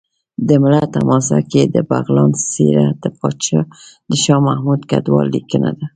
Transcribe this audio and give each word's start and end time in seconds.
د 0.47 0.49
ملت 0.63 0.91
حماسه 0.99 1.39
کې 1.51 1.61
د 1.75 1.77
بغلان 1.89 2.31
څېره 2.51 2.87
د 4.09 4.11
شاه 4.23 4.41
محمود 4.47 4.81
کډوال 4.89 5.27
لیکنه 5.35 5.69
ده 5.77 5.85